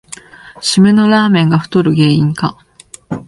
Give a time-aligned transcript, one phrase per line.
[0.61, 2.57] しめのラーメンが太る原因か